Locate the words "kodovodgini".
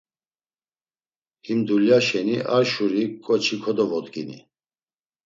3.63-4.37